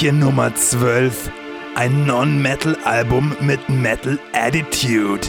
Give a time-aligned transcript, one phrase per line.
[0.00, 1.30] Türchen Nummer 12.
[1.74, 5.28] Ein Non-Metal-Album mit Metal Attitude.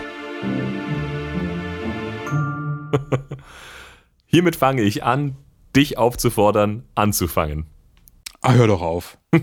[4.28, 5.36] Hiermit fange ich an,
[5.76, 7.66] dich aufzufordern, anzufangen.
[8.40, 9.18] Ah, hör doch auf.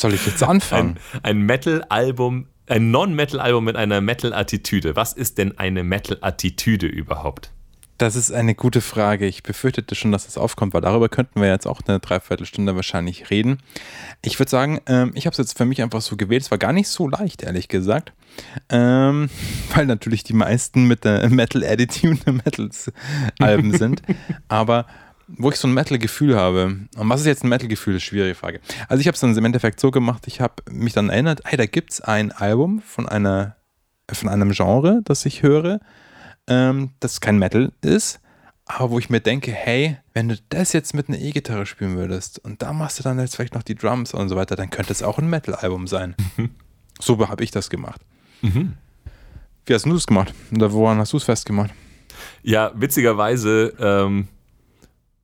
[0.00, 1.00] Soll ich jetzt anfangen?
[1.14, 4.94] Ein, ein Metal-Album, ein Non-Metal-Album mit einer Metal-Attitüde.
[4.94, 7.52] Was ist denn eine Metal-Attitüde überhaupt?
[8.00, 9.26] Das ist eine gute Frage.
[9.26, 13.28] Ich befürchtete schon, dass das aufkommt, weil darüber könnten wir jetzt auch eine Dreiviertelstunde wahrscheinlich
[13.28, 13.58] reden.
[14.22, 16.40] Ich würde sagen, ähm, ich habe es jetzt für mich einfach so gewählt.
[16.40, 18.14] Es war gar nicht so leicht, ehrlich gesagt.
[18.70, 19.28] Ähm,
[19.74, 22.90] weil natürlich die meisten mit der Metal Attitude Metals
[23.38, 24.00] Alben sind.
[24.48, 24.86] Aber
[25.28, 26.78] wo ich so ein Metal-Gefühl habe.
[26.96, 27.96] Und was ist jetzt ein Metal-Gefühl?
[27.96, 28.60] Ist schwierige Frage.
[28.88, 31.58] Also ich habe es dann im Endeffekt so gemacht, ich habe mich dann erinnert, hey,
[31.58, 33.56] da gibt es ein Album von einer
[34.10, 35.80] von einem Genre, das ich höre
[36.50, 38.20] ähm, das kein Metal ist,
[38.66, 42.38] aber wo ich mir denke, hey, wenn du das jetzt mit einer E-Gitarre spielen würdest
[42.38, 44.92] und da machst du dann jetzt vielleicht noch die Drums und so weiter, dann könnte
[44.92, 46.14] es auch ein Metal-Album sein.
[46.36, 46.50] Mhm.
[47.00, 48.02] So habe ich das gemacht.
[48.42, 48.74] Mhm.
[49.66, 50.34] Wie hast du das gemacht?
[50.54, 51.70] Oder woran hast du es festgemacht?
[52.42, 54.28] Ja, witzigerweise, ähm,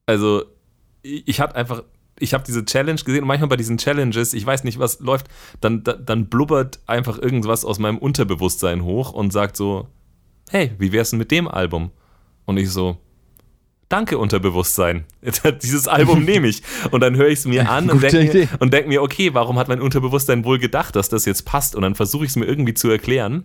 [0.06, 0.44] also
[1.02, 1.82] ich habe einfach,
[2.18, 5.28] ich habe diese Challenge gesehen und manchmal bei diesen Challenges, ich weiß nicht, was läuft,
[5.60, 9.88] dann, dann blubbert einfach irgendwas aus meinem Unterbewusstsein hoch und sagt so,
[10.50, 11.90] hey, wie wär's denn mit dem Album?
[12.44, 12.98] Und ich so,
[13.88, 15.04] danke Unterbewusstsein.
[15.62, 16.62] Dieses Album nehme ich.
[16.90, 19.68] Und dann höre ich es mir an und denke mir, denk mir, okay, warum hat
[19.68, 21.74] mein Unterbewusstsein wohl gedacht, dass das jetzt passt?
[21.74, 23.44] Und dann versuche ich es mir irgendwie zu erklären.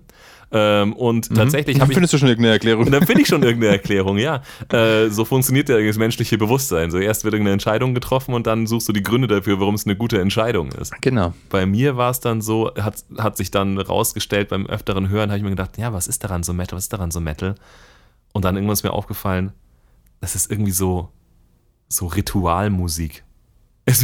[0.53, 1.35] Ähm, und mhm.
[1.35, 1.95] tatsächlich habe ich.
[1.95, 2.91] Findest du schon irgendeine Erklärung?
[2.91, 4.41] Dann finde ich schon irgendeine Erklärung, ja.
[4.69, 6.91] Äh, so funktioniert ja das menschliche Bewusstsein.
[6.91, 9.85] So erst wird irgendeine Entscheidung getroffen und dann suchst du die Gründe dafür, warum es
[9.85, 10.93] eine gute Entscheidung ist.
[11.01, 11.33] Genau.
[11.49, 15.37] Bei mir war es dann so, hat, hat sich dann rausgestellt beim öfteren Hören, habe
[15.37, 16.75] ich mir gedacht, ja, was ist daran so Metal?
[16.75, 17.55] Was ist daran so Metal?
[18.33, 19.53] Und dann irgendwann ist mir aufgefallen,
[20.19, 21.09] das ist irgendwie so,
[21.87, 23.23] so Ritualmusik.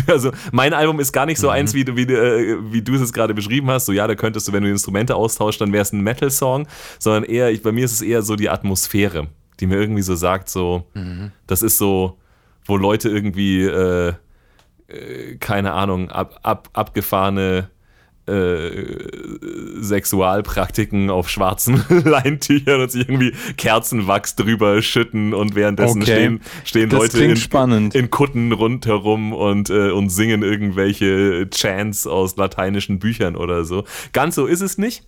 [0.07, 1.53] Also mein Album ist gar nicht so mhm.
[1.53, 3.85] eins, wie, wie, äh, wie du es jetzt gerade beschrieben hast.
[3.85, 6.67] So ja, da könntest du, wenn du Instrumente austauschst, dann wäre es ein Metal-Song,
[6.99, 9.27] sondern eher, ich, bei mir ist es eher so die Atmosphäre,
[9.59, 11.31] die mir irgendwie so sagt, so, mhm.
[11.45, 12.17] das ist so,
[12.65, 14.13] wo Leute irgendwie, äh,
[14.87, 17.69] äh, keine Ahnung, ab, ab, abgefahrene
[18.27, 26.11] äh, Sexualpraktiken auf schwarzen Leintüchern und sich irgendwie Kerzenwachs drüber schütten und währenddessen okay.
[26.11, 32.99] stehen, stehen Leute in, in, Kutten rundherum und, äh, und singen irgendwelche Chants aus lateinischen
[32.99, 33.85] Büchern oder so.
[34.13, 35.03] Ganz so ist es nicht.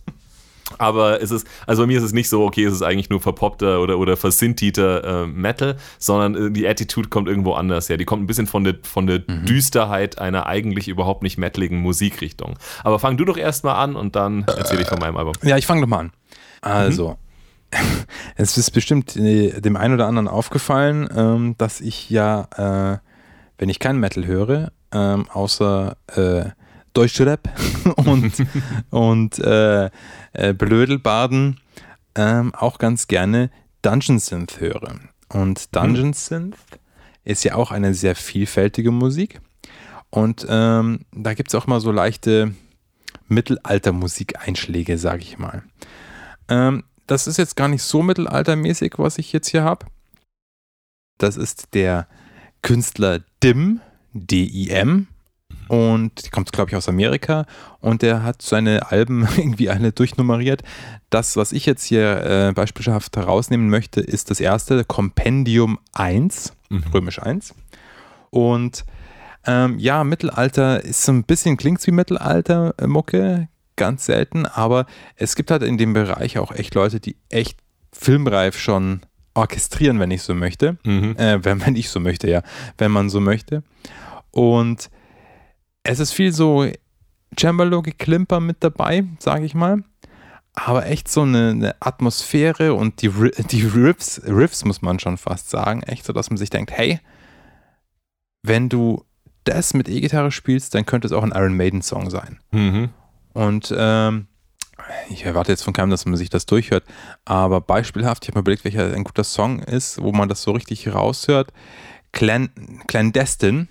[0.78, 3.20] Aber es ist, also bei mir ist es nicht so, okay, es ist eigentlich nur
[3.20, 7.98] verpoppter oder, oder versintiter äh, Metal, sondern äh, die Attitude kommt irgendwo anders her.
[7.98, 9.46] Die kommt ein bisschen von der, von der mhm.
[9.46, 12.58] Düsterheit einer eigentlich überhaupt nicht metaligen Musikrichtung.
[12.84, 15.34] Aber fang du doch erstmal an und dann erzähle ich von meinem Album.
[15.44, 16.12] Ja, ich fange doch mal an.
[16.62, 17.16] Also, mhm.
[18.36, 22.98] es ist bestimmt äh, dem einen oder anderen aufgefallen, ähm, dass ich ja, äh,
[23.58, 26.50] wenn ich kein Metal höre, ähm, außer äh,
[26.94, 27.50] Deutschrap
[27.96, 28.34] und,
[28.90, 29.90] und äh,
[30.34, 31.60] äh, Blödelbaden
[32.16, 33.50] ähm, auch ganz gerne
[33.82, 35.00] Dungeon Synth höre.
[35.30, 36.14] Und Dungeon mhm.
[36.14, 36.58] Synth
[37.24, 39.42] ist ja auch eine sehr vielfältige Musik.
[40.10, 42.54] Und ähm, da gibt es auch mal so leichte
[43.28, 45.64] Mittelalter-Musikeinschläge, sage ich mal.
[46.48, 49.86] Ähm, das ist jetzt gar nicht so mittelaltermäßig, was ich jetzt hier habe.
[51.18, 52.08] Das ist der
[52.62, 53.82] Künstler Dim,
[54.14, 55.08] D-I-M,
[55.70, 57.46] und die kommt, glaube ich, aus Amerika
[57.80, 60.64] und der hat seine Alben irgendwie alle durchnummeriert.
[61.10, 66.84] Das, was ich jetzt hier äh, beispielhaft herausnehmen möchte, ist das erste Kompendium 1, mhm.
[66.94, 67.54] römisch 1.
[68.32, 68.84] Und
[69.46, 75.52] ähm, ja, Mittelalter ist so ein bisschen, klingt wie Mittelalter-Mucke, ganz selten, aber es gibt
[75.52, 77.60] halt in dem Bereich auch echt Leute, die echt
[77.94, 79.02] filmreif schon
[79.36, 80.78] orchestrieren, wenn ich so möchte.
[80.84, 81.16] Mhm.
[81.16, 82.42] Äh, wenn, wenn ich so möchte, ja,
[82.78, 83.64] wenn man so möchte.
[84.32, 84.90] Und
[85.84, 86.70] es ist viel so
[87.38, 89.84] Cembalo-Geklimper mit dabei, sage ich mal.
[90.54, 93.10] Aber echt so eine, eine Atmosphäre und die,
[93.52, 97.00] die Riffs, Riffs muss man schon fast sagen, echt so, dass man sich denkt, hey,
[98.44, 99.06] wenn du
[99.44, 102.40] das mit E-Gitarre spielst, dann könnte es auch ein Iron Maiden-Song sein.
[102.52, 102.90] Mhm.
[103.34, 104.28] Und ähm,
[105.10, 106.84] ich erwarte jetzt von keinem, dass man sich das durchhört,
[107.26, 110.52] aber beispielhaft, ich habe mir überlegt, welcher ein guter Song ist, wo man das so
[110.52, 111.54] richtig raushört.
[112.12, 112.50] Clan,
[112.88, 113.68] Clandestine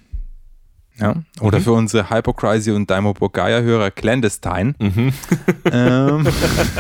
[0.99, 1.15] ja?
[1.41, 1.63] Oder mhm.
[1.63, 4.75] für unsere Hypocrisy und Daimo Bogaya-Hörer Clandestine.
[4.79, 5.13] Mhm.
[5.71, 6.27] Ähm,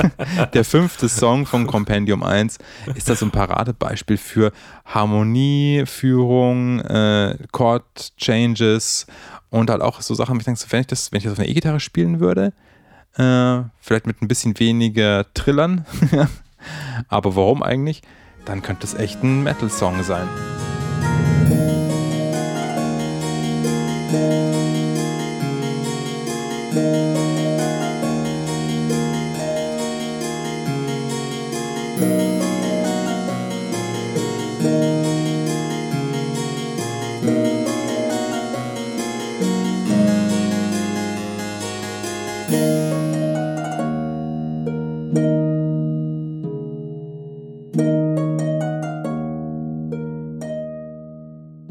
[0.55, 2.57] der fünfte Song von Compendium 1
[2.95, 4.51] ist das ein Paradebeispiel für
[4.87, 9.07] Harmonieführung, äh, Chord Changes
[9.51, 11.39] und halt auch so Sachen, wo ich denke, wenn ich das, wenn ich das auf
[11.39, 12.55] einer E-Gitarre spielen würde,
[13.19, 15.85] äh, vielleicht mit ein bisschen weniger Trillern,
[17.09, 18.01] aber warum eigentlich?
[18.47, 20.29] Dann könnte es echt ein Metal-Song sein.
[24.09, 24.48] Thank you.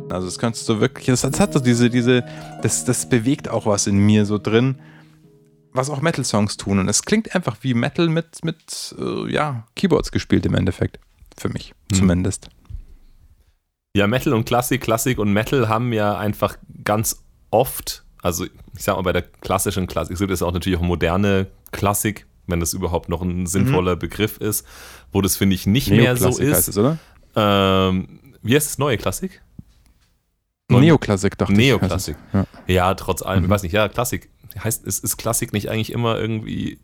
[0.10, 2.24] Also das kannst du wirklich, das, das hat so diese, diese,
[2.62, 4.80] das, das bewegt auch was in mir so drin,
[5.74, 6.80] was auch Metal-Songs tun.
[6.80, 11.00] Und es klingt einfach wie Metal mit, mit äh, ja, Keyboards gespielt im Endeffekt.
[11.38, 11.98] Für mich Hm.
[12.00, 12.50] zumindest.
[13.96, 18.52] Ja, Metal und Klassik, Klassik und Metal haben ja einfach ganz oft, also ich
[18.84, 22.60] sag mal bei der klassischen Klassik, es gibt jetzt auch natürlich auch moderne Klassik, wenn
[22.60, 24.66] das überhaupt noch ein sinnvoller Begriff ist,
[25.12, 26.68] wo das finde ich nicht mehr so Neoklassik heißt ist.
[26.70, 26.98] es, oder?
[27.36, 29.42] Ähm, wie heißt das neue Klassik?
[30.70, 32.16] Und- Neoklassik, dachte Neoklassik.
[32.34, 32.40] ich.
[32.40, 32.48] es.
[32.68, 32.74] Ja.
[32.90, 33.54] Ja, trotz allem, ich Mhm.
[33.54, 34.30] weiß nicht, ja, Klassik.
[34.62, 36.80] Heißt, ist, ist Klassik nicht eigentlich immer irgendwie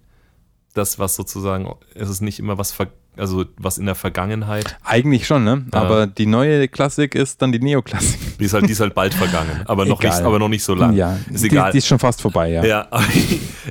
[0.73, 2.87] das, was sozusagen, ist es nicht immer was, ver,
[3.17, 4.77] also was in der Vergangenheit?
[4.83, 5.65] Eigentlich schon, ne?
[5.73, 5.81] Ja.
[5.81, 8.37] Aber die neue Klassik ist dann die Neoklassik.
[8.39, 10.17] Die ist halt, die ist halt bald vergangen, aber noch, Egal.
[10.17, 10.93] nicht, aber noch nicht so lang.
[10.95, 11.71] Ja, ist die, egal.
[11.71, 12.63] die ist schon fast vorbei, ja.
[12.65, 12.87] Ja,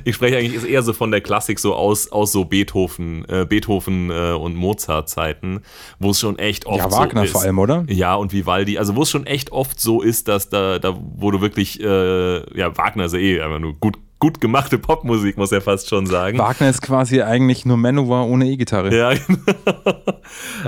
[0.03, 4.09] ich spreche eigentlich eher so von der Klassik so aus, aus so Beethoven, äh, Beethoven
[4.09, 5.61] äh, und Mozart-Zeiten,
[5.99, 7.31] wo es schon echt oft Ja, Wagner so ist.
[7.31, 7.85] vor allem, oder?
[7.89, 11.31] Ja, und Vivaldi, also wo es schon echt oft so ist, dass da, da wo
[11.31, 15.51] du wirklich, äh, ja, Wagner ist ja eh einfach nur gut, gut gemachte Popmusik, muss
[15.51, 16.37] er fast schon sagen.
[16.37, 18.95] Wagner ist quasi eigentlich nur Manowar ohne E-Gitarre.
[18.95, 19.09] Ja,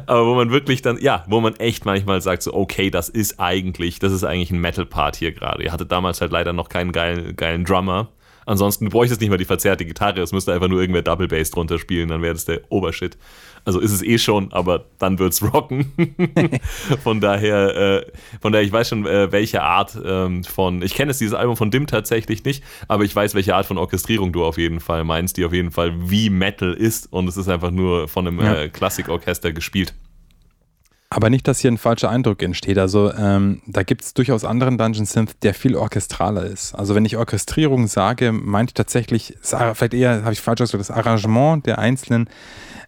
[0.07, 3.39] aber wo man wirklich dann, ja, wo man echt manchmal sagt, so, okay, das ist
[3.39, 5.63] eigentlich, das ist eigentlich ein Metal-Part hier gerade.
[5.63, 8.09] Ihr hattet damals halt leider noch keinen geilen, geilen Drummer.
[8.45, 11.51] Ansonsten bräuchte es nicht mal die verzerrte Gitarre, es müsste einfach nur irgendwer Double Bass
[11.51, 13.17] drunter spielen, dann wäre das der Obershit.
[13.65, 15.91] Also ist es eh schon, aber dann wird's rocken.
[17.03, 18.05] von daher, äh,
[18.39, 21.57] von daher, ich weiß schon, äh, welche Art ähm, von, ich kenne jetzt dieses Album
[21.57, 25.03] von Dim tatsächlich nicht, aber ich weiß, welche Art von Orchestrierung du auf jeden Fall
[25.03, 28.39] meinst, die auf jeden Fall wie Metal ist und es ist einfach nur von einem
[28.39, 28.53] Ja.
[28.55, 29.95] äh, Klassikorchester gespielt.
[31.09, 32.77] Aber nicht, dass hier ein falscher Eindruck entsteht.
[32.77, 36.73] Also ähm, da gibt es durchaus anderen Dungeon Synth, der viel orchestraler ist.
[36.73, 40.91] Also wenn ich Orchestrierung sage, meinte ich tatsächlich, vielleicht eher, habe ich falsch gesagt, das
[40.91, 42.27] Arrangement der einzelnen,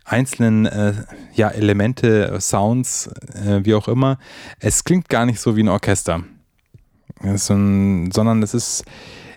[0.04, 0.94] einzelnen äh,
[1.34, 4.18] ja, Elemente, Sounds, äh, wie auch immer.
[4.60, 6.24] Es klingt gar nicht so wie ein Orchester.
[7.22, 8.84] Es ein, sondern es ist,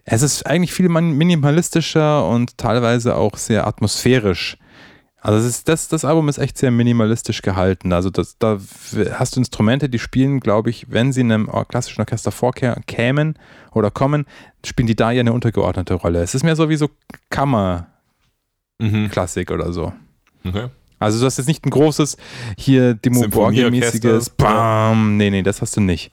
[0.04, 4.56] es ist eigentlich viel minimalistischer und teilweise auch sehr atmosphärisch.
[5.22, 7.92] Also ist, das, das Album ist echt sehr minimalistisch gehalten.
[7.92, 8.58] Also das, da
[9.12, 13.34] hast du Instrumente, die spielen, glaube ich, wenn sie in einem klassischen Orchester vorkämen
[13.72, 14.24] oder kommen,
[14.64, 16.22] spielen die da ja eine untergeordnete Rolle.
[16.22, 16.88] Es ist mehr so wie so
[17.28, 17.90] Kammerklassik
[19.50, 19.54] Mhm.
[19.54, 19.92] oder so.
[20.44, 20.68] Okay.
[20.98, 22.16] Also du hast jetzt nicht ein großes,
[22.58, 25.16] hier Symphonieorchester, Borgel-mäßiges Bam.
[25.16, 26.12] Nee, nee, das hast du nicht.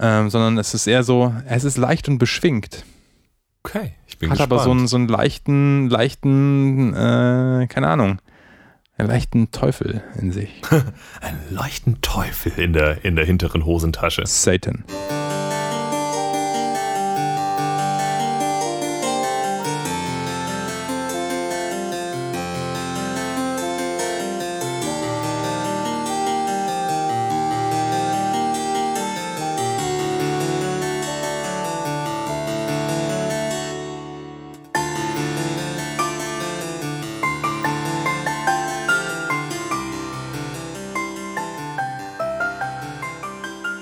[0.00, 2.84] Ähm, sondern es ist eher so, es ist leicht und beschwingt.
[3.64, 4.52] Okay, ich bin Hat gespannt.
[4.52, 8.18] aber so einen, so einen leichten, leichten, äh, keine Ahnung,
[8.96, 10.50] einen leichten Teufel in sich.
[11.20, 14.24] Ein leichten Teufel in der, in der hinteren Hosentasche.
[14.26, 14.84] Satan.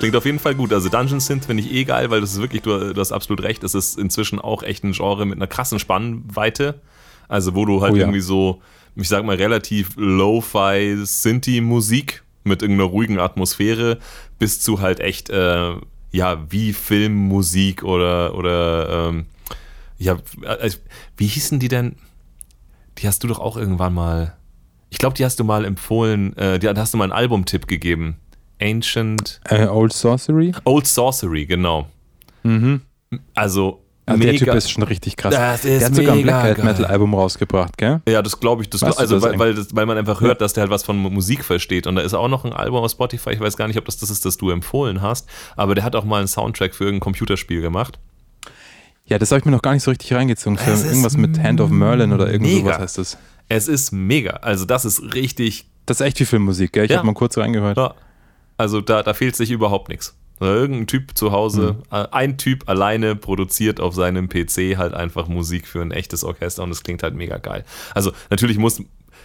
[0.03, 0.73] Klingt auf jeden Fall gut.
[0.73, 3.45] Also Dungeon Synth finde ich eh geil, weil das ist wirklich, du, du hast absolut
[3.45, 6.81] recht, es ist inzwischen auch echt ein Genre mit einer krassen Spannweite.
[7.29, 8.03] Also wo du halt Oh ja.
[8.03, 8.61] irgendwie so,
[8.97, 14.01] ich sag mal, relativ Lo-Fi Synthi-Musik mit irgendeiner ruhigen Atmosphäre
[14.41, 15.75] bis zu halt echt, äh,
[16.11, 19.27] ja, wie Filmmusik oder, oder ähm,
[19.99, 20.73] ja, äh,
[21.17, 21.95] wie hießen die denn?
[22.99, 24.37] Die hast du doch auch irgendwann mal.
[24.91, 28.17] Ich glaube, die hast du mal empfohlen, äh, die, hast du mal einen Albumtipp gegeben.
[28.63, 29.41] Ancient.
[29.49, 30.53] Äh, Old Sorcery.
[30.65, 31.87] Old Sorcery, genau.
[32.43, 32.83] Mhm.
[33.35, 34.35] Also, Also der.
[34.37, 35.35] Typ ist schon richtig krass.
[35.35, 36.63] Das ist der hat sogar ein Black.
[36.65, 38.01] Metal Album rausgebracht, gell?
[38.09, 38.71] ja, das glaube ich.
[38.71, 40.83] Das, Weißt also, das weil, weil, das, weil man einfach hört, dass der halt was
[40.83, 41.87] von Musik versteht.
[41.87, 43.31] Und da ist auch noch ein Album auf Spotify.
[43.31, 45.29] Ich weiß gar nicht, ob das das ist, das du empfohlen hast.
[45.57, 47.99] Aber der hat auch mal einen Soundtrack für irgendein Computerspiel gemacht.
[49.05, 50.57] Ja, das habe ich mir noch gar nicht so richtig reingezogen.
[50.59, 52.61] Für irgendwas mit Hand of Merlin oder irgend mega.
[52.67, 53.19] sowas heißt das.
[53.49, 54.35] Es ist mega.
[54.43, 55.67] Also, das ist richtig.
[55.87, 56.85] Das ist echt wie Filmmusik, gell?
[56.85, 56.99] Ich Ja.
[56.99, 57.77] habe mal kurz reingehört.
[57.77, 57.95] Ja,
[58.57, 60.17] also, da, da fehlt sich überhaupt nichts.
[60.41, 61.97] Also Irgendein Typ zu Hause, Mhm.
[61.97, 66.63] äh, ein Typ alleine produziert auf seinem PC halt einfach Musik für ein echtes Orchester
[66.65, 67.65] und es klingt halt mega geil.
[67.95, 68.83] Also natürlich muss,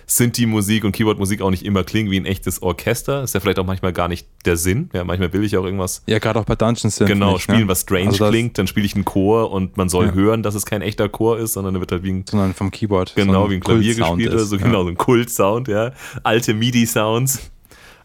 [0.10, 3.24] Synthi-Musik und Keyboard-Musik auch nicht immer klingen wie ein echtes Orchester.
[3.24, 4.90] Ist ja vielleicht auch manchmal gar nicht der Sinn.
[4.94, 6.02] Ja, manchmal will ich auch irgendwas.
[6.06, 7.10] Ja, gerade auch bei Dungeons Synth.
[7.10, 7.68] Genau, nicht, spielen, ne?
[7.68, 10.14] was strange Also klingt, dann spiele ich einen Chor und man soll Ja.
[10.14, 12.72] hören, dass es kein echter Chor ist, sondern er wird halt wie ein Sondern vom
[12.72, 13.16] Keyboard.
[13.16, 15.92] Genau, so wie ein Klavier gespielt oder so, genau, so ein Kult-Sound, ja.
[16.24, 17.52] Alte MIDI-Sounds.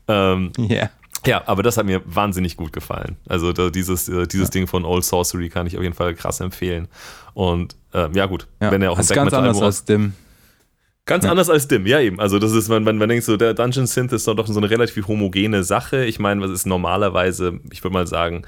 [0.09, 0.91] Ähm, Ja.
[1.26, 3.17] Ja, aber das hat mir wahnsinnig gut gefallen.
[3.29, 6.41] Also da, dieses, äh, dieses Ding von Old Sorcery kann ich auf jeden Fall krass
[6.41, 6.88] empfehlen.
[7.35, 8.71] Und ähm, ja, gut, ja.
[8.71, 10.14] wenn er auch das ist ein ganz Black anders als Dim.
[11.05, 11.31] Ganz Ja.
[11.31, 12.21] anders als Dim, ja eben.
[12.21, 14.59] Also das ist, man, man, man denkt so, der Dungeon Synth ist doch doch so
[14.59, 16.05] eine relativ homogene Sache.
[16.05, 18.43] Ich meine, was ist normalerweise, ich würde mal sagen,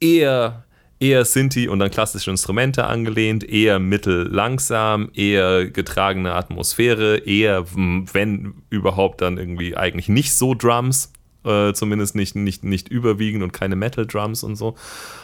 [0.00, 0.64] eher,
[1.00, 9.20] eher Synthi und dann klassische Instrumente angelehnt, eher mittellangsam, eher getragene Atmosphäre, eher, wenn überhaupt,
[9.20, 11.12] dann irgendwie eigentlich nicht so Drums.
[11.44, 14.76] Äh, zumindest nicht, nicht, nicht überwiegend und keine Metal-Drums und so.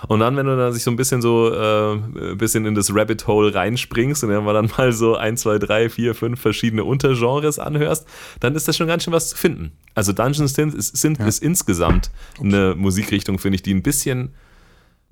[0.06, 2.94] Und dann, wenn du dann sich so ein bisschen so äh, ein bisschen in das
[2.94, 6.84] Rabbit Hole reinspringst und wenn man dann mal so ein, zwei, drei, vier, fünf verschiedene
[6.84, 8.06] Untergenres anhörst,
[8.40, 9.72] dann ist das schon ganz schön was zu finden.
[9.94, 11.26] Also Dungeons Synth ist, Synth Ja.
[11.26, 14.34] ist insgesamt eine Musikrichtung, finde ich, die ein bisschen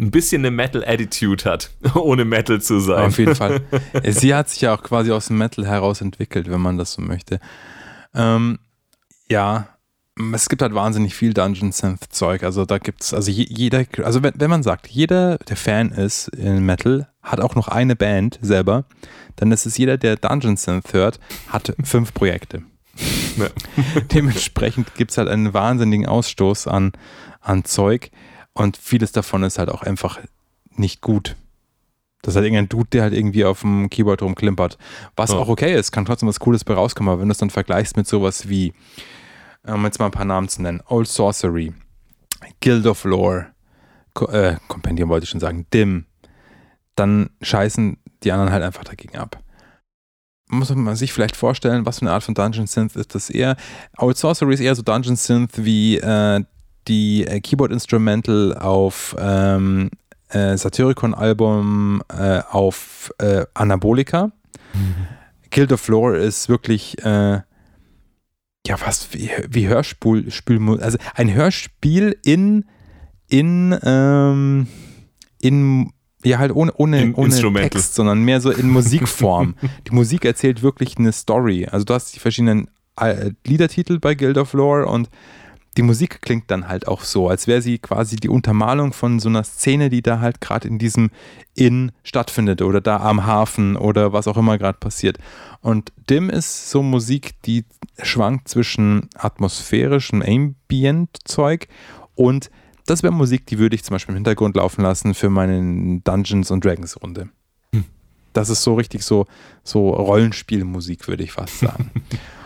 [0.01, 3.07] ein bisschen eine Metal-Attitude hat, ohne Metal zu sein.
[3.07, 3.63] Auf jeden Fall.
[4.05, 7.03] Sie hat sich ja auch quasi aus dem Metal heraus entwickelt, wenn man das so
[7.03, 7.41] möchte.
[8.15, 8.59] Ähm,
[9.29, 9.69] ja,
[10.35, 12.43] es gibt halt wahnsinnig viel Dungeon Synth Zeug.
[12.43, 15.91] Also da gibt es, also je, jeder, also wenn, wenn man sagt, jeder, der Fan
[15.91, 18.85] ist in Metal, hat auch noch eine Band selber,
[19.37, 22.63] dann ist es jeder, der Dungeon Synth hört, hat fünf Projekte.
[23.37, 23.47] Ja.
[24.13, 26.93] Dementsprechend gibt es halt einen wahnsinnigen Ausstoß an,
[27.41, 28.11] an Zeug
[28.55, 30.19] und vieles davon ist halt auch einfach
[30.75, 31.37] nicht gut.
[32.23, 34.77] Das ist halt irgendein Dude, der halt irgendwie auf dem Keyboard rumklimpert.
[35.15, 35.37] Was Ja.
[35.39, 37.97] auch okay ist, kann trotzdem was Cooles bei rauskommen, aber wenn du es dann vergleichst
[37.97, 38.73] mit sowas wie,
[39.75, 41.73] um jetzt mal ein paar Namen zu nennen, Old Sorcery,
[42.61, 43.47] Guild of Lore,
[44.15, 46.07] Co äh, Compendium wollte ich schon sagen, Dim,
[46.95, 49.39] dann scheißen die anderen halt einfach dagegen ab.
[50.51, 53.57] Muss man sich vielleicht vorstellen, was für eine Art von Dungeon Synth ist das eher?
[53.99, 56.43] Old Sorcery ist eher so Dungeon Synth wie äh,
[56.89, 59.91] die äh, Keyboard Instrumental auf ähm,
[60.31, 64.33] äh, Satyricon-Album äh, auf äh, Anabolika.
[65.51, 67.41] Guild of Lore ist wirklich äh,
[68.69, 72.67] ja was wie, wie Hörspiel, Spiel, also ein Hörspiel in
[73.29, 74.69] in ähm,
[75.41, 75.91] in
[76.23, 77.53] ja halt ohne ohne, ohne.
[77.55, 79.55] Text, sondern mehr so in Musikform.
[79.89, 81.67] die Musik erzählt wirklich eine Story.
[81.67, 82.69] Also du hast die verschiedenen
[83.01, 85.09] äh, Liedertitel bei Guild of Lore und
[85.77, 89.29] die Musik klingt dann halt auch so, als wäre sie quasi die Untermalung von so
[89.29, 91.11] einer Szene, die da halt gerade in diesem
[91.55, 95.19] Inn stattfindet oder da am Hafen oder was auch immer gerade passiert.
[95.61, 97.65] Und Dim ist so Musik, die
[98.03, 101.69] schwankt zwischen atmosphärischem Ambient-Zeug
[102.15, 102.51] und
[102.87, 106.51] das wäre Musik, die würde ich zum Beispiel im Hintergrund laufen lassen für meine Dungeons
[106.51, 107.29] und Dragons Runde.
[107.75, 107.85] Hm.
[108.33, 109.27] Das ist so richtig so,
[109.63, 111.91] so Rollenspielmusik, würde ich fast sagen.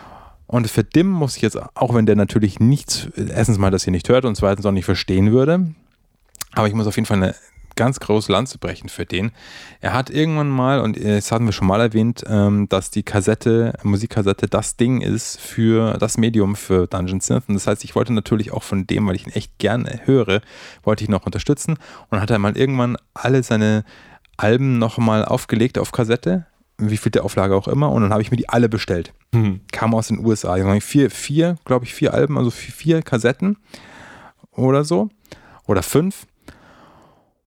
[0.47, 3.91] Und für Dim muss ich jetzt, auch wenn der natürlich nichts, erstens mal das hier
[3.91, 5.73] nicht hört und zweitens auch nicht verstehen würde,
[6.53, 7.35] aber ich muss auf jeden Fall eine
[7.75, 9.31] ganz große Lanze brechen für den.
[9.81, 13.73] Er hat irgendwann mal, und das hatten wir schon mal erwähnt, ähm, dass die Kassette,
[13.83, 17.45] Musikkassette das Ding ist für das Medium für Dungeon Synth.
[17.47, 20.41] Und das heißt, ich wollte natürlich auch von dem, weil ich ihn echt gerne höre,
[20.83, 21.77] wollte ich ihn noch unterstützen.
[22.09, 23.83] Und hat er mal irgendwann alle seine
[24.37, 26.45] Alben nochmal aufgelegt auf Kassette,
[26.77, 29.61] wie viel der Auflage auch immer, und dann habe ich mir die alle bestellt Hm.
[29.71, 30.57] kam aus den USA.
[30.57, 33.57] Haben vier, vier glaube ich, vier Alben, also vier, vier Kassetten
[34.51, 35.09] oder so.
[35.65, 36.27] Oder fünf.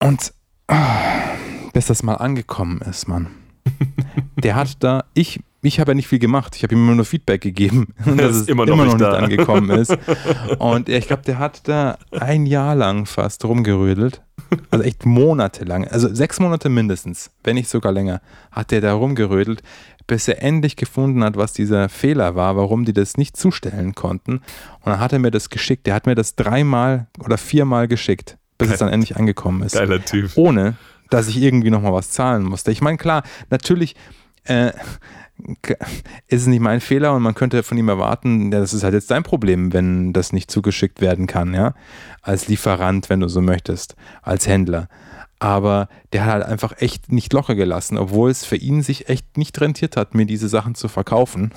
[0.00, 0.32] Und
[0.68, 1.36] ah,
[1.72, 3.28] bis das mal angekommen ist, Mann.
[4.42, 6.56] Der hat da, ich, ich habe ja nicht viel gemacht.
[6.56, 9.22] Ich habe ihm immer nur Feedback gegeben, dass es immer immer noch noch, nicht nicht
[9.22, 9.96] angekommen ist.
[10.58, 14.22] Und ich glaube, der hat da ein Jahr lang fast rumgerödelt.
[14.70, 15.86] Also echt monatelang.
[15.88, 18.20] Also sechs Monate mindestens, wenn nicht sogar länger,
[18.52, 19.62] hat der da rumgerödelt,
[20.06, 24.34] bis er endlich gefunden hat, was dieser Fehler war, warum die das nicht zustellen konnten.
[24.34, 25.86] Und dann hat er mir das geschickt.
[25.86, 30.04] Der hat mir das dreimal oder viermal geschickt, bis es dann endlich angekommen ist Geiler
[30.04, 30.30] Typ.
[30.36, 30.76] ohne
[31.10, 32.72] dass ich irgendwie nochmal was zahlen musste.
[32.72, 33.94] Ich meine, klar, natürlich
[34.44, 34.72] äh,
[36.28, 38.94] ist es nicht mein Fehler und man könnte von ihm erwarten, ja, das ist halt
[38.94, 41.74] jetzt dein Problem, wenn das nicht zugeschickt werden kann, ja,
[42.22, 44.88] als Lieferant, wenn du so möchtest, als Händler.
[45.38, 49.36] Aber der hat halt einfach echt nicht locker gelassen, obwohl es für ihn sich echt
[49.36, 51.52] nicht rentiert hat, mir diese Sachen zu verkaufen.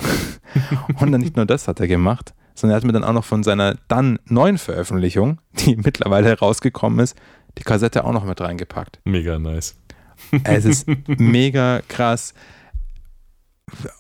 [1.00, 3.26] und dann nicht nur das hat er gemacht, sondern er hat mir dann auch noch
[3.26, 7.16] von seiner dann neuen Veröffentlichung, die mittlerweile herausgekommen ist,
[7.58, 9.00] die Kassette auch noch mit reingepackt.
[9.06, 9.76] Mega nice.
[10.44, 12.34] Es ist mega krass.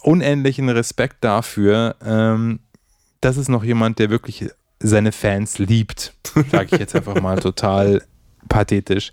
[0.02, 1.96] Unendlichen Respekt dafür.
[2.04, 2.60] Ähm,
[3.22, 4.50] das ist noch jemand, der wirklich
[4.80, 6.14] seine Fans liebt.
[6.52, 8.04] Sage ich jetzt einfach mal total
[8.50, 9.12] pathetisch.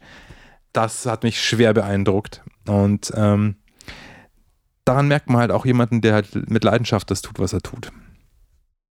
[0.73, 2.43] Das hat mich schwer beeindruckt.
[2.67, 3.57] Und ähm,
[4.85, 7.91] daran merkt man halt auch jemanden, der halt mit Leidenschaft das tut, was er tut.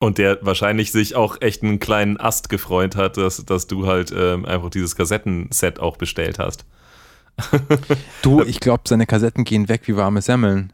[0.00, 4.12] Und der wahrscheinlich sich auch echt einen kleinen Ast gefreut hat, dass, dass du halt
[4.14, 6.66] ähm, einfach dieses Kassettenset auch bestellt hast.
[8.22, 10.72] du, ich glaube, seine Kassetten gehen weg wie warme Semmeln.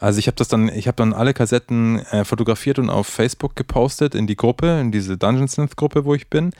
[0.00, 3.54] Also ich habe das dann, ich habe dann alle Kassetten äh, fotografiert und auf Facebook
[3.54, 6.52] gepostet in die Gruppe, in diese Dungeon Synth Gruppe, wo ich bin.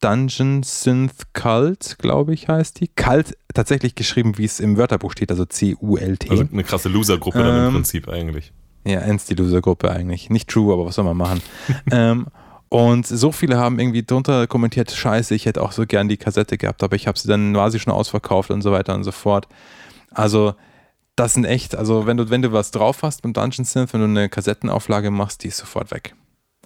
[0.00, 2.88] Dungeon Synth Cult, glaube ich, heißt die.
[2.88, 6.28] Cult tatsächlich geschrieben, wie es im Wörterbuch steht, also C-U-L-T.
[6.28, 8.52] Also eine krasse Loser-Gruppe ähm, dann im Prinzip eigentlich.
[8.84, 10.28] Ja, ends die Loser-Gruppe eigentlich.
[10.28, 11.40] Nicht true, aber was soll man machen?
[11.90, 12.26] ähm,
[12.68, 16.58] und so viele haben irgendwie drunter kommentiert, scheiße, ich hätte auch so gern die Kassette
[16.58, 19.12] gehabt, aber ich habe sie dann, war sie schon ausverkauft und so weiter und so
[19.12, 19.48] fort.
[20.10, 20.54] Also,
[21.16, 24.00] das sind echt, also wenn du, wenn du was drauf hast mit Dungeon Synth, wenn
[24.00, 26.14] du eine Kassettenauflage machst, die ist sofort weg.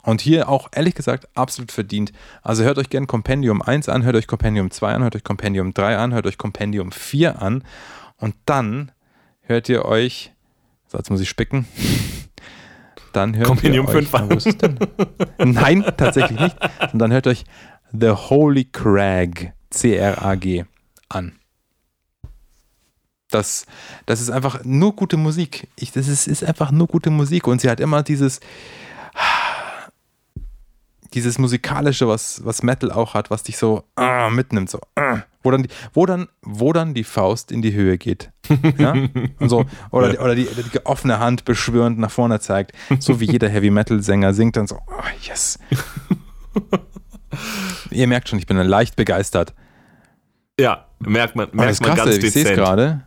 [0.02, 2.12] Und hier auch ehrlich gesagt absolut verdient.
[2.43, 5.75] Also hört euch gerne Compendium 1 an, hört euch Compendium 2 an, hört euch Compendium
[5.75, 7.64] 3 an, hört euch Compendium 4 an
[8.17, 8.93] und dann
[9.43, 10.33] hört ihr euch
[10.88, 11.67] so, jetzt muss ich spicken.
[13.12, 14.78] Dann hört Compendium ihr euch, 5 an.
[15.38, 16.57] Nein, tatsächlich nicht.
[16.93, 17.45] Und dann hört euch
[17.90, 20.64] The Holy Crag, C-R-A-G,
[21.09, 21.38] an.
[23.30, 23.66] Das,
[24.06, 25.68] das ist einfach nur gute Musik.
[25.76, 27.47] Ich, das ist, ist einfach nur gute Musik.
[27.47, 28.40] Und sie hat immer dieses,
[31.14, 35.50] dieses musikalische, was, was Metal auch hat, was dich so ah, mitnimmt, so ah, wo
[35.50, 38.30] dann, die, wo, dann, wo dann die Faust in die Höhe geht.
[38.78, 38.94] Ja?
[39.38, 43.30] Und so, oder, die, oder die, die offene Hand beschwörend nach vorne zeigt, so wie
[43.30, 45.58] jeder Heavy Metal Sänger singt dann so, oh, yes.
[47.90, 49.54] Ihr merkt schon, ich bin dann leicht begeistert.
[50.58, 53.02] Ja, merkt man, merkt das man ganz ich sehe es gerade.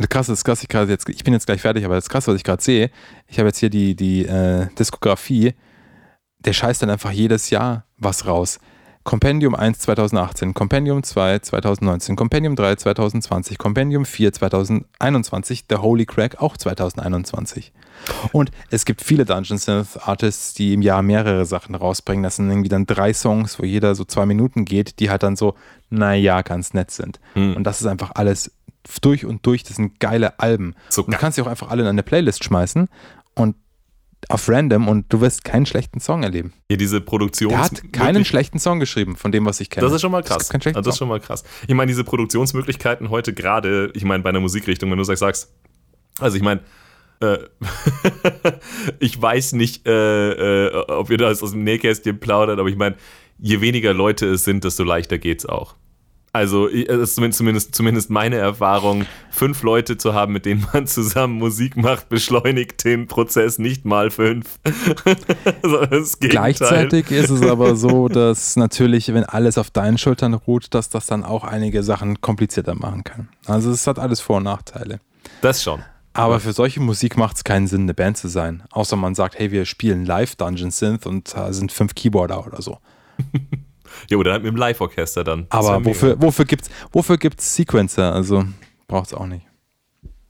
[0.00, 2.36] Das Krasse, das Krasse, ich, jetzt, ich bin jetzt gleich fertig, aber das Krasse, was
[2.36, 2.90] ich gerade sehe,
[3.28, 5.54] ich habe jetzt hier die, die äh, Diskografie
[6.44, 8.60] der scheißt dann einfach jedes Jahr was raus.
[9.02, 16.40] Compendium 1 2018, Compendium 2 2019, Compendium 3 2020, Compendium 4 2021, The Holy Crack
[16.42, 17.72] auch 2021.
[18.32, 22.22] Und es gibt viele Dungeon Synth Artists, die im Jahr mehrere Sachen rausbringen.
[22.22, 25.34] Das sind irgendwie dann drei Songs, wo jeder so zwei Minuten geht, die halt dann
[25.34, 25.54] so,
[25.88, 27.20] naja, ganz nett sind.
[27.34, 27.56] Mhm.
[27.56, 28.52] Und das ist einfach alles
[29.00, 30.74] durch und durch, das sind geile Alben.
[30.88, 32.88] So, und du kannst sie auch einfach alle in eine Playlist schmeißen
[33.34, 33.56] und
[34.28, 36.52] auf random und du wirst keinen schlechten Song erleben.
[36.70, 37.50] Ja, diese Produktion.
[37.50, 39.86] Der hat keinen schlechten Song geschrieben, von dem, was ich kenne.
[39.86, 40.48] Das ist schon mal krass.
[40.48, 41.42] Das, das ist schon mal krass.
[41.66, 45.52] Ich meine, diese Produktionsmöglichkeiten heute gerade, ich meine, bei einer Musikrichtung, wenn du sagst,
[46.18, 46.60] also ich meine,
[47.20, 47.38] äh,
[48.98, 52.96] ich weiß nicht, äh, äh, ob ihr das aus dem Nähkästchen plaudert, aber ich meine,
[53.38, 55.76] je weniger Leute es sind, desto leichter geht's auch.
[56.32, 61.34] Also, das ist zumindest, zumindest meine Erfahrung, fünf Leute zu haben, mit denen man zusammen
[61.34, 64.60] Musik macht, beschleunigt den Prozess nicht mal fünf.
[66.20, 71.06] Gleichzeitig ist es aber so, dass natürlich, wenn alles auf deinen Schultern ruht, dass das
[71.06, 73.28] dann auch einige Sachen komplizierter machen kann.
[73.46, 75.00] Also, es hat alles Vor- und Nachteile.
[75.40, 75.82] Das schon.
[76.12, 78.62] Aber für solche Musik macht es keinen Sinn, eine Band zu sein.
[78.70, 82.62] Außer man sagt, hey, wir spielen live Dungeon Synth und da sind fünf Keyboarder oder
[82.62, 82.78] so.
[84.08, 85.46] Ja, oder halt mit dem Live-Orchester dann.
[85.50, 88.12] Das Aber wofür, wofür gibt es wofür gibt's Sequencer?
[88.12, 88.44] Also
[88.88, 89.49] braucht es auch nicht.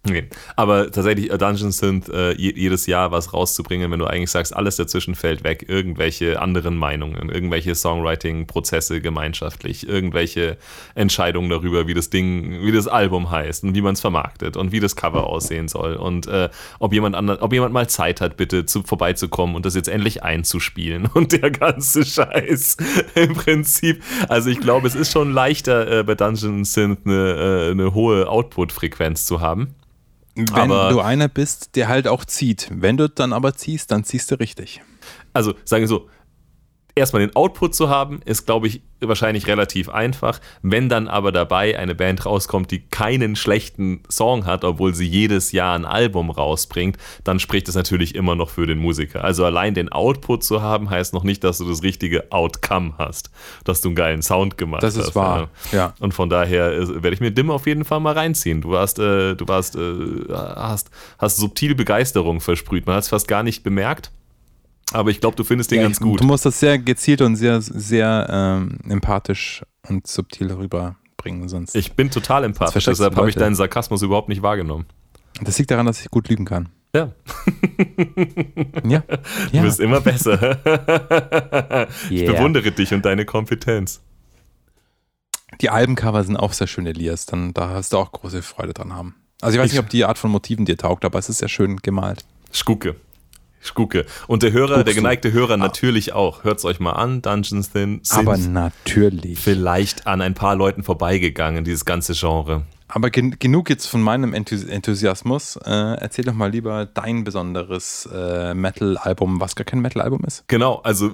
[0.09, 0.29] Okay.
[0.57, 4.77] Aber tatsächlich, äh, Dungeons sind äh, jedes Jahr was rauszubringen, wenn du eigentlich sagst, alles
[4.77, 10.57] dazwischen fällt weg, irgendwelche anderen Meinungen, irgendwelche Songwriting-Prozesse gemeinschaftlich, irgendwelche
[10.95, 14.73] Entscheidungen darüber, wie das Ding, wie das Album heißt und wie man es vermarktet und
[14.73, 18.39] wie das Cover aussehen soll und äh, ob jemand anders, ob jemand mal Zeit hat,
[18.39, 22.79] bitte zu, vorbeizukommen und das jetzt endlich einzuspielen und der ganze Scheiß
[23.17, 24.03] im Prinzip.
[24.29, 28.27] Also ich glaube, es ist schon leichter äh, bei Dungeons Synth eine, äh, eine hohe
[28.31, 29.75] Output-Frequenz zu haben
[30.35, 32.69] wenn aber, du einer bist, der halt auch zieht.
[32.73, 34.83] Wenn du dann aber ziehst, dann ziehst du richtig.
[35.33, 36.09] Also sagen wir so,
[36.95, 40.41] erstmal den Output zu haben, ist, glaube ich, wahrscheinlich relativ einfach.
[40.63, 45.53] Wenn dann aber dabei eine Band rauskommt, die keinen schlechten Song hat, obwohl sie jedes
[45.53, 49.25] Jahr ein Album rausbringt, dann spricht das natürlich immer noch für den Musiker.
[49.25, 53.31] Also allein den Output zu haben, heißt noch nicht, dass du das richtige Outcome hast,
[53.65, 54.97] dass du einen geilen Sound gemacht hast.
[54.97, 55.95] Das ist wahr, ja.
[56.01, 58.61] Und von daher äh, werde ich mir Dim auf jeden Fall mal reinziehen.
[58.61, 62.87] Du warst, äh, du warst, äh, hast, hast subtil Begeisterung versprüht.
[62.87, 64.11] Man hat es fast gar nicht bemerkt.
[64.93, 66.21] Aber ich glaube, du findest den ja, ganz gut.
[66.21, 71.77] Du musst das sehr gezielt und sehr, sehr ähm, empathisch und subtil rüberbringen, sonst.
[71.77, 74.87] Ich bin total empathisch, deshalb habe ich deinen Sarkasmus überhaupt nicht wahrgenommen.
[75.41, 76.69] Das liegt daran, dass ich gut lügen kann.
[76.95, 77.13] Ja.
[78.85, 79.03] ja.
[79.53, 80.59] Du bist immer besser.
[82.11, 82.33] ich yeah.
[82.33, 84.01] bewundere dich und deine Kompetenz.
[85.61, 87.27] Die Albencover sind auch sehr schön, Elias.
[87.27, 89.15] Dann, da hast du auch große Freude dran haben.
[89.41, 91.39] Also ich weiß ich, nicht, ob die Art von Motiven dir taugt, aber es ist
[91.39, 92.25] sehr schön gemalt.
[92.51, 92.97] Schuke.
[93.61, 94.07] Schuke.
[94.27, 95.59] Und der Hörer, Guckst der geneigte Hörer ah.
[95.59, 96.45] natürlich auch.
[96.45, 99.39] Hört es euch mal an, Dungeons sind Aber natürlich.
[99.39, 102.65] Vielleicht an ein paar Leuten vorbeigegangen, dieses ganze Genre.
[102.89, 105.57] aber gen genug jetzt von meinem Enthus Enthusiasmus.
[105.57, 110.45] Äh, erzähl doch mal lieber dein besonderes äh, Metal-Album, was gar kein Metal-Album ist.
[110.49, 111.11] Genau, also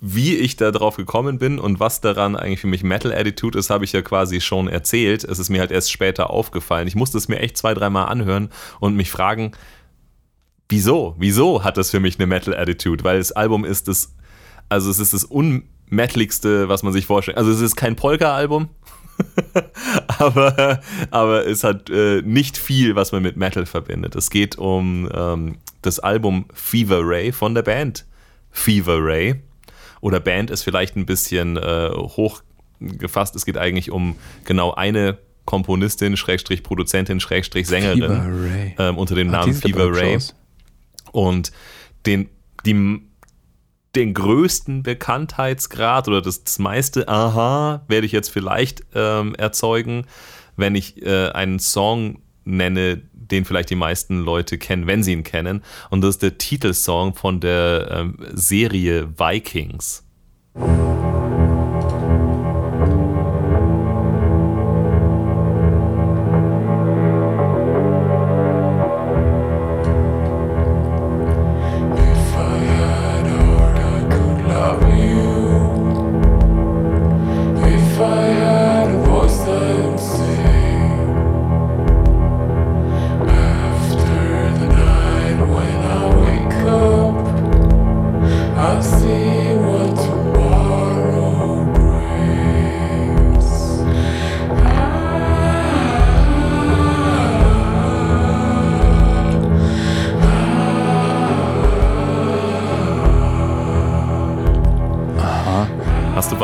[0.00, 3.84] wie ich da drauf gekommen bin und was daran eigentlich für mich Metal-Attitude ist, habe
[3.84, 5.24] ich ja quasi schon erzählt.
[5.24, 6.86] Es ist mir halt erst später aufgefallen.
[6.86, 9.52] Ich musste es mir echt zwei, dreimal anhören und mich fragen,
[10.68, 11.14] wieso?
[11.18, 13.04] Wieso hat das für mich eine Metal-Attitude?
[13.04, 14.14] Weil das Album ist das,
[14.68, 17.38] also es ist das unmetaligste, was man sich vorstellt.
[17.38, 18.68] Also es ist kein Polka-Album,
[20.18, 24.14] aber, aber es hat äh, nicht viel, was man mit Metal verbindet.
[24.14, 28.04] Es geht um ähm, das Album Fever Ray von der Band
[28.50, 29.36] Fever Ray.
[30.00, 33.34] Oder Band ist vielleicht ein bisschen äh, hochgefasst.
[33.34, 39.54] Es geht eigentlich um genau eine Komponistin, Schrägstrich Produzentin, Schrägstrich Sängerin ähm, unter dem Namen
[39.54, 40.18] Fever Ray.
[41.16, 41.50] Und
[42.04, 42.28] den,
[42.66, 43.00] die
[43.94, 50.04] den größten Bekanntheitsgrad oder das, das meiste Aha werde ich jetzt vielleicht ähm, erzeugen,
[50.56, 55.24] wenn ich äh, einen Song nenne, den vielleicht die meisten Leute kennen, wenn sie ihn
[55.24, 55.62] kennen.
[55.88, 60.04] Und das ist der Titelsong von der ähm, Serie Vikings.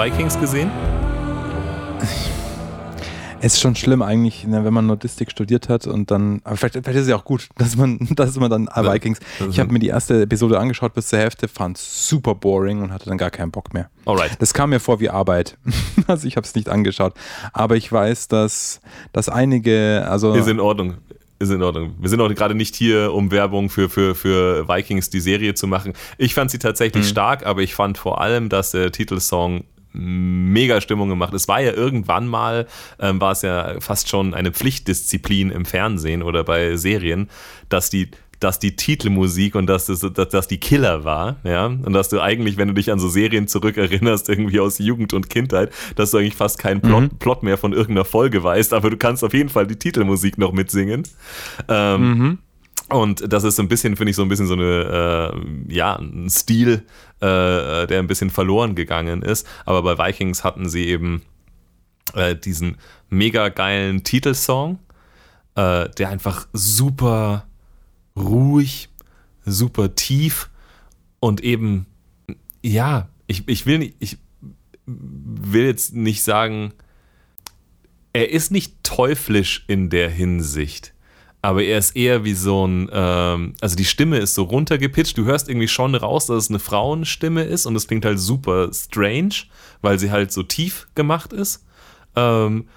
[0.02, 0.68] Vikings gesehen?
[3.40, 6.74] Es ist schon schlimm eigentlich, ne, wenn man Nordistik studiert hat und dann, aber vielleicht,
[6.74, 9.20] vielleicht ist es ja auch gut, dass man, dass man dann ja, Vikings.
[9.48, 12.92] Ich habe mir die erste Episode angeschaut bis zur Hälfte, fand es super boring und
[12.92, 13.90] hatte dann gar keinen Bock mehr.
[14.04, 14.32] Alright.
[14.40, 15.56] Das kam mir vor wie Arbeit.
[16.08, 17.14] also ich habe es nicht angeschaut.
[17.52, 18.80] Aber ich weiß, dass,
[19.12, 20.34] dass einige, also.
[20.34, 20.96] Ist in Ordnung
[21.42, 21.96] ist in Ordnung.
[21.98, 25.66] Wir sind auch gerade nicht hier, um Werbung für, für, für Vikings die Serie zu
[25.66, 25.92] machen.
[26.16, 27.08] Ich fand sie tatsächlich mhm.
[27.08, 31.34] stark, aber ich fand vor allem, dass der Titelsong mega Stimmung gemacht.
[31.34, 32.66] Es war ja irgendwann mal,
[32.98, 37.28] ähm, war es ja fast schon eine Pflichtdisziplin im Fernsehen oder bei Serien,
[37.68, 38.10] dass die
[38.42, 42.20] dass die Titelmusik und dass das, dass das die Killer war, ja, und dass du
[42.20, 46.18] eigentlich, wenn du dich an so Serien zurückerinnerst, irgendwie aus Jugend und Kindheit, dass du
[46.18, 47.18] eigentlich fast keinen Plot, mhm.
[47.18, 50.52] Plot mehr von irgendeiner Folge weißt, aber du kannst auf jeden Fall die Titelmusik noch
[50.52, 51.04] mitsingen.
[51.68, 52.38] Ähm, mhm.
[52.92, 55.32] Und das ist so ein bisschen, finde ich, so ein bisschen so eine,
[55.68, 56.84] äh, ja, ein Stil,
[57.20, 59.46] äh, der ein bisschen verloren gegangen ist.
[59.64, 61.22] Aber bei Vikings hatten sie eben
[62.14, 62.76] äh, diesen
[63.08, 64.78] mega geilen Titelsong,
[65.54, 67.46] äh, der einfach super
[68.16, 68.90] ruhig,
[69.44, 70.50] super tief
[71.20, 71.86] und eben,
[72.62, 74.18] ja, ich, ich will nicht, ich
[74.86, 76.74] will jetzt nicht sagen,
[78.12, 80.91] er ist nicht teuflisch in der Hinsicht
[81.42, 85.18] aber er ist eher wie so ein, ähm, also die Stimme ist so runtergepitcht.
[85.18, 88.70] Du hörst irgendwie schon raus, dass es eine Frauenstimme ist und es klingt halt super
[88.72, 89.34] strange,
[89.82, 91.66] weil sie halt so tief gemacht ist.
[92.14, 92.68] Ähm,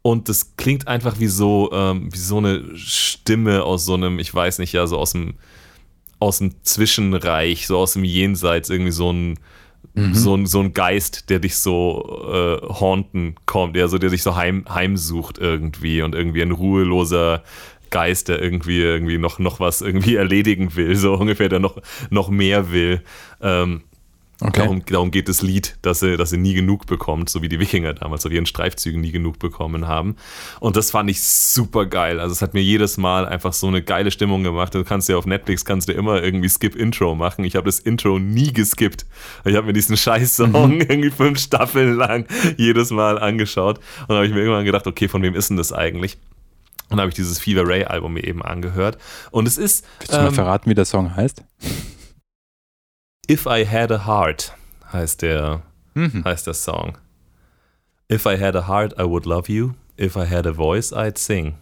[0.00, 4.34] und das klingt einfach wie so, ähm, wie so eine Stimme aus so einem, ich
[4.34, 5.34] weiß nicht, ja, so aus dem,
[6.18, 9.38] aus dem Zwischenreich, so aus dem Jenseits, irgendwie so ein,
[9.92, 10.14] mhm.
[10.14, 14.22] so, ein so ein Geist, der dich so äh, haunten kommt, der so, der dich
[14.22, 17.42] so heim, heimsucht irgendwie und irgendwie ein ruheloser
[17.90, 21.78] Geist, der irgendwie, irgendwie noch, noch was irgendwie erledigen will, so ungefähr, der noch,
[22.10, 23.02] noch mehr will.
[23.40, 23.82] Ähm,
[24.40, 24.60] Okay.
[24.60, 27.58] Darum, darum, geht das Lied, dass sie, dass sie nie genug bekommt, so wie die
[27.58, 30.14] Wikinger damals auf ihren Streifzügen nie genug bekommen haben.
[30.60, 32.20] Und das fand ich super geil.
[32.20, 34.76] Also es hat mir jedes Mal einfach so eine geile Stimmung gemacht.
[34.76, 37.44] Du kannst ja auf Netflix kannst du immer irgendwie Skip Intro machen.
[37.44, 39.06] Ich habe das Intro nie geskippt.
[39.44, 40.80] Ich habe mir diesen Scheiß-Song mhm.
[40.88, 43.80] irgendwie fünf Staffeln lang jedes Mal angeschaut.
[44.06, 46.16] Und habe ich mir irgendwann gedacht, okay, von wem ist denn das eigentlich?
[46.88, 48.98] Und dann habe ich dieses Fever Ray Album mir eben angehört.
[49.30, 49.84] Und es ist.
[49.98, 51.44] Willst du ähm, mal verraten, wie der Song heißt?
[53.30, 54.54] If I Had a Heart
[54.92, 55.62] heißt der,
[55.94, 56.24] mhm.
[56.24, 56.96] heißt der Song.
[58.10, 59.74] If I had a heart, I would love you.
[60.00, 61.56] If I had a voice, I'd sing.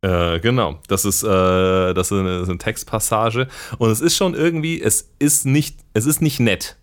[0.00, 3.46] Äh, genau, das ist, äh, das ist eine, das ist eine Textpassage.
[3.78, 6.76] Und es ist schon irgendwie, es ist nicht, es ist nicht nett.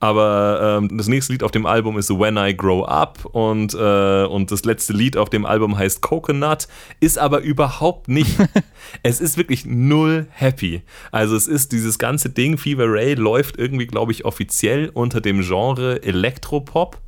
[0.00, 4.24] Aber ähm, das nächste Lied auf dem Album ist When I Grow Up und, äh,
[4.24, 6.68] und das letzte Lied auf dem Album heißt Coconut,
[7.00, 8.38] ist aber überhaupt nicht.
[9.02, 10.82] es ist wirklich null happy.
[11.10, 15.42] Also es ist dieses ganze Ding, Fever Ray läuft irgendwie, glaube ich, offiziell unter dem
[15.42, 17.00] Genre Elektropop.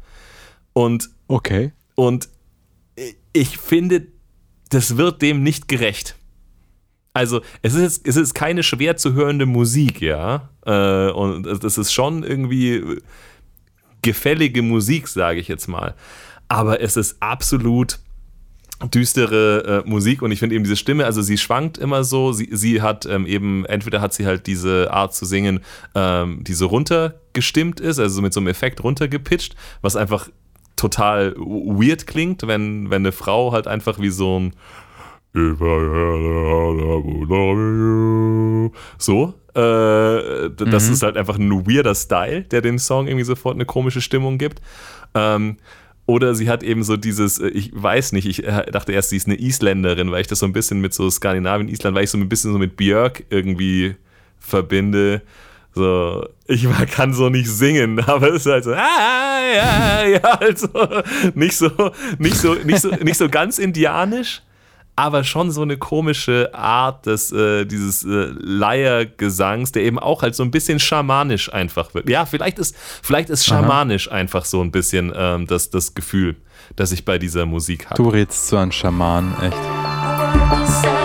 [0.73, 1.73] Und, okay.
[1.95, 2.29] Und
[3.33, 4.09] ich finde,
[4.71, 6.17] das wird dem nicht gerecht.
[7.13, 10.51] Also, es ist, es ist keine schwer zu hörende Musik, ja.
[10.67, 12.99] Äh, und das ist schon irgendwie
[14.03, 15.95] gefällige Musik, sage ich jetzt mal.
[16.49, 17.99] Aber es ist absolut
[18.89, 22.49] düstere äh, Musik und ich finde eben diese Stimme, also sie schwankt immer so, sie,
[22.51, 25.61] sie hat ähm, eben, entweder hat sie halt diese Art zu singen,
[25.95, 30.31] ähm, die so runtergestimmt ist, also mit so einem Effekt runtergepitcht, was einfach
[30.77, 34.55] total weird klingt, wenn, wenn eine Frau halt einfach wie so ein
[38.99, 39.35] so.
[39.55, 40.93] Äh, das mhm.
[40.93, 44.61] ist halt einfach ein weirder Style, der dem Song irgendwie sofort eine komische Stimmung gibt.
[45.15, 45.57] Ähm,
[46.07, 49.17] oder sie hat eben so dieses, äh, ich weiß nicht, ich äh, dachte erst, sie
[49.17, 52.11] ist eine Isländerin, weil ich das so ein bisschen mit so Skandinavien, Island, weil ich
[52.11, 53.95] so ein bisschen so mit Björk irgendwie
[54.39, 55.23] verbinde.
[55.73, 60.69] So, ich kann so nicht singen, aber es ist halt so, ah, ja, ja, also
[61.35, 61.71] nicht so,
[62.19, 64.43] nicht so, nicht so, nicht so ganz indianisch,
[65.01, 70.35] aber schon so eine komische Art des, äh, dieses äh, Leiergesangs, der eben auch halt
[70.35, 72.09] so ein bisschen schamanisch einfach wird.
[72.09, 74.17] Ja, vielleicht ist, vielleicht ist schamanisch Aha.
[74.17, 76.37] einfach so ein bisschen ähm, das, das Gefühl,
[76.77, 78.03] das ich bei dieser Musik habe.
[78.03, 81.00] Du redest so an Schaman, echt.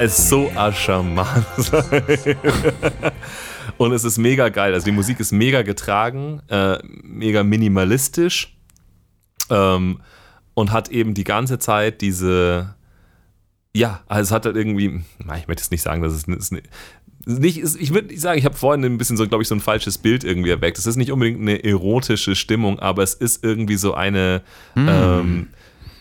[0.00, 1.46] Es ist so charmant
[3.76, 4.74] Und es ist mega geil.
[4.74, 8.56] Also die Musik ist mega getragen, äh, mega minimalistisch
[9.50, 10.00] ähm,
[10.54, 12.74] und hat eben die ganze Zeit diese,
[13.74, 16.68] ja, also es hat halt irgendwie, ich möchte jetzt nicht sagen, dass es ist nicht,
[17.26, 19.98] ich würde nicht sagen, ich habe vorhin ein bisschen so, glaube ich, so ein falsches
[19.98, 20.78] Bild irgendwie erweckt.
[20.78, 24.42] Es ist nicht unbedingt eine erotische Stimmung, aber es ist irgendwie so eine,
[24.74, 24.88] mm.
[24.88, 25.48] ähm,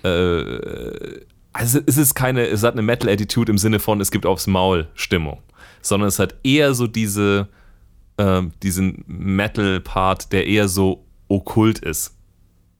[0.04, 1.20] äh,
[1.60, 4.88] also es ist keine, es hat eine Metal-Attitude im Sinne von, es gibt aufs Maul
[4.94, 5.40] Stimmung,
[5.82, 7.50] sondern es hat eher so diese,
[8.16, 12.16] äh, diesen Metal-Part, der eher so okkult ist.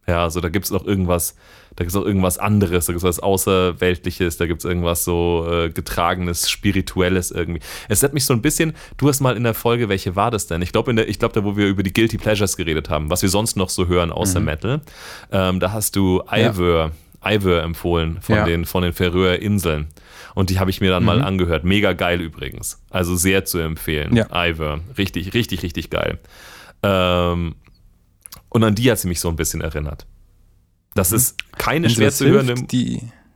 [0.08, 1.36] Ja, also da gibt es noch irgendwas,
[1.76, 5.04] da gibt es auch irgendwas anderes, da gibt es was Außerweltliches, da gibt es irgendwas
[5.04, 7.62] so äh, Getragenes, Spirituelles irgendwie.
[7.90, 10.48] Es hat mich so ein bisschen, du hast mal in der Folge, welche war das
[10.48, 10.62] denn?
[10.62, 13.30] Ich glaube, ich glaube, da, wo wir über die Guilty Pleasures geredet haben, was wir
[13.30, 14.46] sonst noch so hören außer mhm.
[14.46, 14.82] Metal,
[15.34, 16.86] ähm, da hast du Ivor.
[16.86, 16.92] Ja
[17.24, 18.46] Ivor empfohlen von, ja.
[18.46, 19.88] den, von den Färöer Inseln.
[20.36, 21.08] Und die habe ich mir dann mhm.
[21.08, 21.64] mal angehört.
[21.64, 22.82] Mega geil übrigens.
[22.90, 24.16] Also sehr zu empfehlen.
[24.16, 24.28] Ja.
[24.32, 24.80] Ivor.
[24.98, 26.20] Richtig, richtig, richtig geil.
[26.84, 27.56] Ähm,
[28.50, 30.06] und an die hat sie mich so ein bisschen erinnert.
[30.96, 31.18] Das mhm.
[31.18, 32.56] ist keine und schwer zu hörende,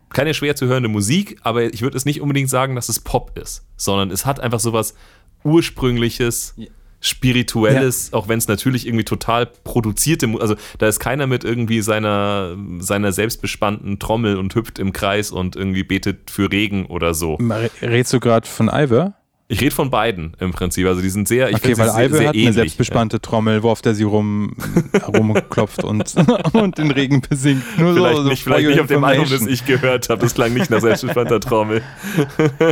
[0.09, 3.37] keine schwer zu hörende Musik, aber ich würde es nicht unbedingt sagen, dass es Pop
[3.37, 4.95] ist, sondern es hat einfach so was
[5.43, 6.55] ursprüngliches.
[7.03, 8.17] Spirituelles, ja.
[8.17, 13.11] auch wenn es natürlich irgendwie total produzierte, also da ist keiner mit irgendwie seiner, seiner
[13.11, 17.37] selbstbespannten Trommel und hüpft im Kreis und irgendwie betet für Regen oder so.
[17.81, 19.13] Redst du gerade von Ivor?
[19.53, 20.87] Ich rede von beiden im Prinzip.
[20.87, 22.47] Also die sind sehr, ich okay, weil sehr, Ivor sehr hat ähnlich.
[22.47, 24.55] eine selbstbespannte Trommel, worauf der sie rum,
[25.07, 26.15] rumklopft und,
[26.53, 27.63] und den Regen besingt.
[27.77, 30.21] Nur vielleicht so, nicht, vielleicht nicht auf dem Album, das ich gehört habe.
[30.21, 31.81] Das klang nicht nach selbstbespannter Trommel.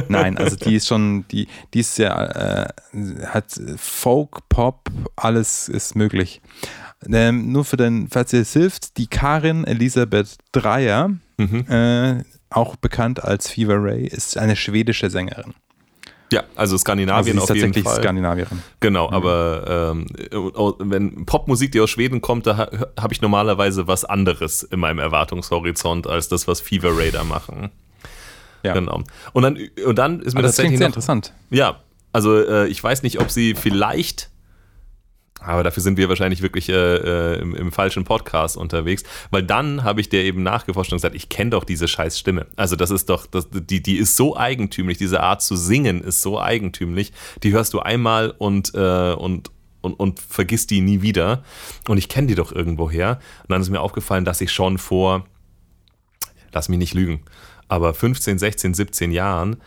[0.08, 5.96] Nein, also die ist schon, die, die ist sehr, äh, hat Folk, Pop, alles ist
[5.96, 6.42] möglich.
[7.12, 11.66] Ähm, nur für den, falls ihr es hilft, die Karin Elisabeth Dreyer, mhm.
[11.68, 15.54] äh, auch bekannt als Fever Ray, ist eine schwedische Sängerin.
[16.32, 17.98] Ja, also Skandinavien also auf jeden Fall.
[17.98, 18.64] Skandinavierin.
[18.80, 19.14] Genau, mhm.
[19.14, 20.06] aber ähm,
[20.80, 26.08] wenn Popmusik, die aus Schweden kommt, da habe ich normalerweise was anderes in meinem Erwartungshorizont
[26.08, 27.70] als das, was Fever Raider machen.
[28.64, 28.74] Ja.
[28.74, 29.04] Genau.
[29.34, 31.34] Und dann, und dann ist mir aber das tatsächlich sehr noch, interessant.
[31.50, 31.80] Ja,
[32.14, 34.31] also äh, ich weiß nicht, ob sie vielleicht
[35.42, 39.84] aber dafür sind wir wahrscheinlich wirklich äh, äh, im, im, falschen Podcast unterwegs, weil dann
[39.84, 42.46] habe ich dir eben nachgeforscht und gesagt, ich kenne doch diese scheiß Stimme.
[42.56, 46.22] Also das ist doch, das, die, die ist so eigentümlich, diese Art zu singen ist
[46.22, 49.50] so eigentümlich, die hörst du einmal und, äh, und,
[49.82, 51.44] und, und vergisst die nie wieder.
[51.88, 53.20] Und ich kenne die doch irgendwoher.
[53.42, 55.26] Und dann ist mir aufgefallen, dass ich schon vor,
[56.52, 57.24] lass mich nicht lügen,
[57.68, 59.58] aber 15, 16, 17 Jahren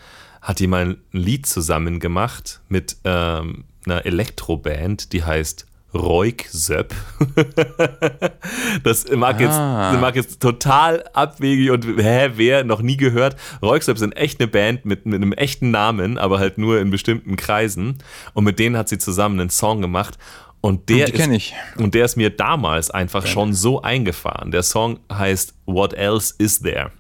[0.41, 6.95] hat die mal ein Lied zusammen gemacht mit ähm, einer Elektroband, die heißt Roik Söpp.
[8.83, 9.91] das mag, ah.
[9.93, 13.37] jetzt, mag jetzt total abwegig und hä, wer noch nie gehört.
[13.63, 16.91] Roik Söpp sind echt eine Band mit, mit einem echten Namen, aber halt nur in
[16.91, 17.99] bestimmten Kreisen.
[18.33, 20.19] Und mit denen hat sie zusammen einen Song gemacht.
[20.61, 24.51] Und der, Die ist, und der ist mir damals einfach schon so eingefahren.
[24.51, 26.91] Der Song heißt What Else Is There?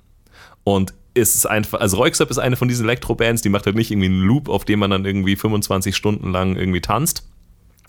[0.65, 3.91] Und es ist einfach, also Royksop ist eine von diesen Elektrobands, die macht halt nicht
[3.91, 7.25] irgendwie einen Loop, auf dem man dann irgendwie 25 Stunden lang irgendwie tanzt,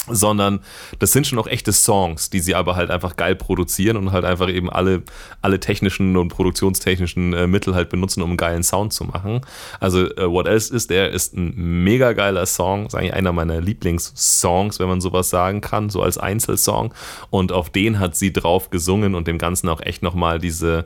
[0.07, 0.59] sondern
[0.99, 4.25] das sind schon auch echte Songs, die sie aber halt einfach geil produzieren und halt
[4.25, 5.03] einfach eben alle,
[5.41, 9.41] alle technischen und produktionstechnischen äh, Mittel halt benutzen, um einen geilen Sound zu machen.
[9.79, 13.61] Also äh, What Else Is There ist ein mega geiler Song, ist eigentlich einer meiner
[13.61, 16.93] Lieblingssongs, wenn man sowas sagen kann, so als Einzelsong.
[17.29, 20.85] Und auf den hat sie drauf gesungen und dem Ganzen auch echt nochmal diese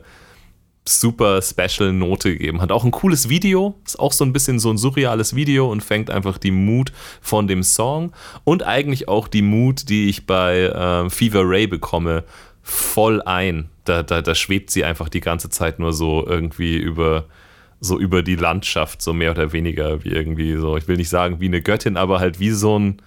[0.90, 2.60] super special Note gegeben.
[2.60, 5.82] Hat auch ein cooles Video, ist auch so ein bisschen so ein surreales Video und
[5.82, 8.12] fängt einfach die Mut von dem Song
[8.44, 12.24] und eigentlich auch die Mut, die ich bei ähm, Fever Ray bekomme,
[12.62, 13.70] voll ein.
[13.84, 17.26] Da, da, da schwebt sie einfach die ganze Zeit nur so irgendwie über
[17.80, 21.40] so über die Landschaft, so mehr oder weniger, wie irgendwie so, ich will nicht sagen
[21.40, 23.00] wie eine Göttin, aber halt wie so ein,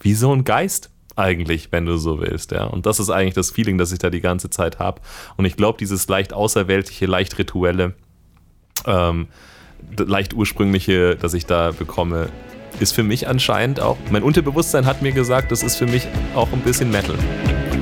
[0.00, 2.64] wie so ein Geist eigentlich, wenn du so willst, ja.
[2.64, 5.00] Und das ist eigentlich das Feeling, das ich da die ganze Zeit habe.
[5.36, 7.94] Und ich glaube, dieses leicht außerweltliche, leicht rituelle,
[8.86, 9.28] ähm,
[9.96, 12.28] leicht ursprüngliche, das ich da bekomme,
[12.78, 16.52] ist für mich anscheinend auch, mein Unterbewusstsein hat mir gesagt, das ist für mich auch
[16.52, 17.16] ein bisschen Metal.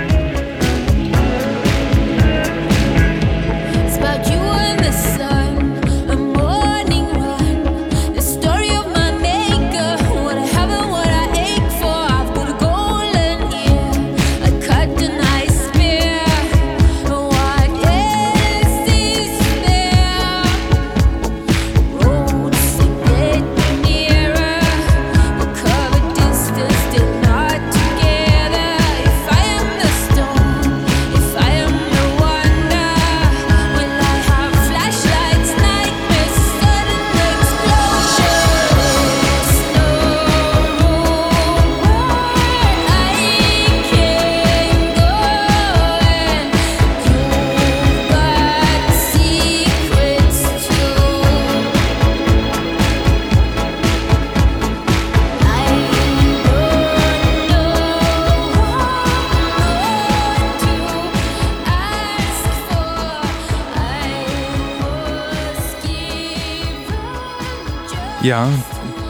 [68.23, 68.49] Ja,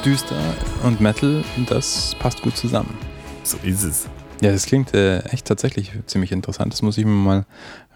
[0.07, 0.40] düster
[0.85, 2.96] und Metal, das passt gut zusammen.
[3.42, 4.09] So ist es.
[4.40, 6.72] Ja, das klingt äh, echt tatsächlich ziemlich interessant.
[6.72, 7.44] Das muss ich mir mal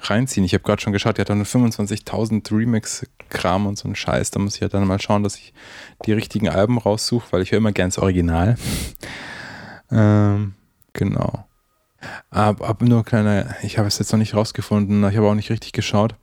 [0.02, 0.44] reinziehen.
[0.44, 4.30] Ich habe gerade schon geschaut, die hat dann 25.000 Remix-Kram und so einen Scheiß.
[4.30, 5.54] Da muss ich ja dann mal schauen, dass ich
[6.04, 8.56] die richtigen Alben raussuche, weil ich höre immer gern das Original.
[9.90, 10.52] ähm,
[10.92, 11.46] genau.
[12.28, 15.50] Aber, aber nur kleiner, ich habe es jetzt noch nicht rausgefunden, ich habe auch nicht
[15.50, 16.14] richtig geschaut.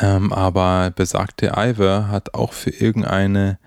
[0.00, 3.58] Ähm, aber besagte Ivor hat auch für irgendeine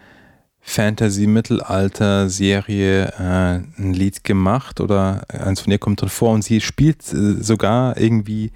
[0.61, 7.01] Fantasy-Mittelalter-Serie äh, ein Lied gemacht oder eins von ihr kommt drin vor und sie spielt
[7.13, 8.51] äh, sogar irgendwie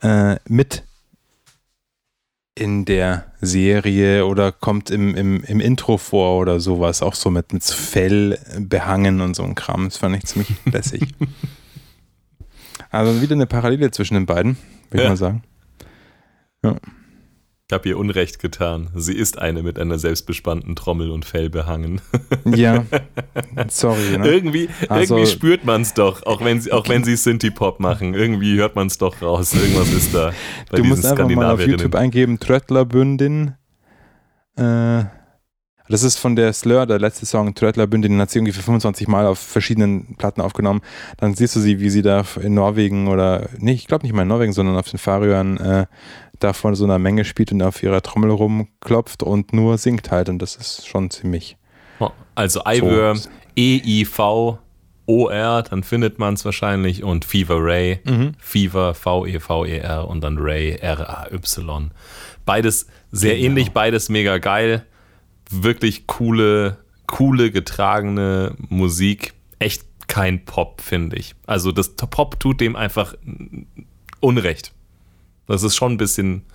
[0.00, 0.84] äh, mit
[2.54, 7.52] in der Serie oder kommt im, im, im Intro vor oder sowas, auch so mit,
[7.52, 9.84] mit Fell behangen und so ein Kram.
[9.84, 11.08] Das fand ich ziemlich lässig.
[12.90, 14.58] Also wieder eine Parallele zwischen den beiden,
[14.90, 15.12] würde Ja.
[15.14, 15.42] ich mal sagen.
[17.72, 18.90] Ich habe ihr Unrecht getan.
[18.94, 22.02] Sie ist eine mit einer selbstbespannten Trommel und Fell behangen.
[22.44, 22.84] Ja,
[23.68, 24.18] sorry.
[24.18, 24.28] Ne?
[24.28, 28.12] irgendwie Also- irgendwie spürt man es doch, auch wenn sie, auch wenn sie Synthie-Pop machen.
[28.12, 29.54] Irgendwie hört man es doch raus.
[29.54, 30.32] Irgendwas ist da
[30.70, 31.66] bei Du musst einfach mal auf.
[31.66, 33.54] YouTube eingeben, Tröttlerbündin.
[34.56, 35.04] Äh,
[35.88, 39.26] das ist von der Slur, der letzte Song, Tröttlerbündin, hat sie irgendwie für 25 Mal
[39.26, 40.80] auf verschiedenen Platten aufgenommen.
[41.16, 44.22] Dann siehst du sie, wie sie da in Norwegen oder, nee, ich glaube nicht mal
[44.22, 45.86] in Norwegen, sondern auf den Färöern äh,
[46.42, 50.28] da vor so einer Menge spielt und auf ihrer Trommel rumklopft und nur singt halt.
[50.28, 51.56] Und das ist schon ziemlich
[52.34, 53.28] Also Ivor, so.
[53.56, 57.02] E-I-V-O-R, dann findet man es wahrscheinlich.
[57.02, 58.32] Und Fever Ray, Mhm.
[58.38, 61.90] Fever, V-E-V-E-R und dann Ray, R-A-Y.
[62.44, 63.46] Beides sehr Genau.
[63.46, 64.84] ähnlich, beides mega geil.
[65.50, 69.34] Wirklich coole, coole, getragene Musik.
[69.58, 71.34] Echt kein Pop, finde ich.
[71.46, 73.14] Also das Pop tut dem einfach
[74.20, 74.72] Unrecht.
[75.52, 76.46] Das ist schon ein bisschen,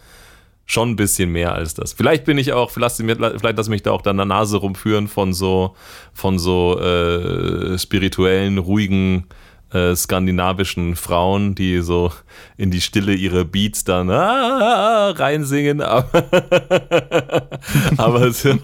[0.66, 1.94] schon ein bisschen mehr als das.
[1.94, 5.08] Vielleicht bin ich auch, vielleicht, vielleicht lasse ich mich da auch dann der Nase rumführen
[5.08, 5.76] von so,
[6.14, 9.28] von so äh, spirituellen, ruhigen
[9.72, 12.12] äh, skandinavischen Frauen, die so
[12.58, 16.26] in die Stille ihre Beats dann ah, reinsingen, aber,
[17.98, 18.56] aber so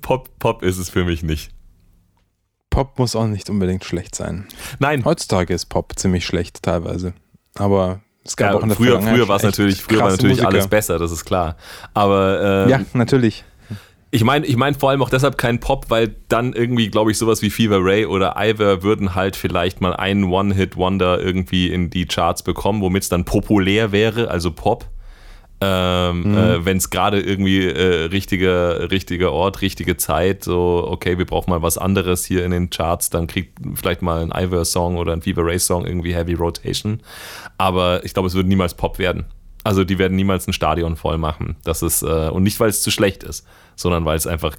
[0.00, 1.50] Pop, Pop ist es für mich nicht.
[2.70, 4.46] Pop muss auch nicht unbedingt schlecht sein.
[4.78, 7.14] Nein, Heutzutage ist Pop ziemlich schlecht teilweise.
[7.54, 10.36] Aber es gab ja, auch in der früher, früher war es natürlich, früher war natürlich
[10.36, 10.48] Musiker.
[10.48, 11.56] alles besser, das ist klar.
[11.92, 13.44] Aber äh, Ja, natürlich.
[14.14, 17.18] Ich meine ich mein vor allem auch deshalb kein Pop, weil dann irgendwie, glaube ich,
[17.18, 22.04] sowas wie Fever Ray oder Ivor würden halt vielleicht mal einen One-Hit-Wonder irgendwie in die
[22.04, 24.84] Charts bekommen, womit es dann populär wäre, also Pop.
[25.64, 31.24] Ähm, äh, Wenn es gerade irgendwie äh, richtiger richtiger Ort, richtige Zeit, so, okay, wir
[31.26, 35.12] brauchen mal was anderes hier in den Charts, dann kriegt vielleicht mal ein Ivor-Song oder
[35.12, 37.00] ein Fever Ray-Song irgendwie Heavy Rotation.
[37.58, 39.24] Aber ich glaube, es wird niemals Pop werden.
[39.64, 41.56] Also die werden niemals ein Stadion voll machen.
[41.62, 43.46] Das ist, äh, und nicht, weil es zu schlecht ist,
[43.76, 44.56] sondern weil es einfach,